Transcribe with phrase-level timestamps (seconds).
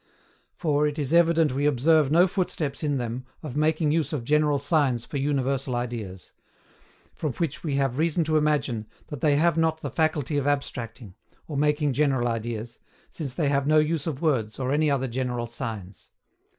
[0.55, 4.23] For, it is evident we observe no foot steps in them of making use of
[4.23, 6.31] general signs for universal ideas;
[7.13, 11.13] from which we have reason to imagine that they have not the FACULTY OF ABSTRACTING,
[11.47, 12.79] or making general ideas,
[13.11, 16.09] since they have no use of words or any other general signs."